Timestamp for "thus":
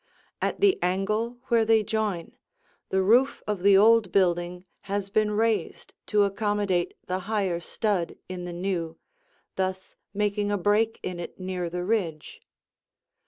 9.57-9.95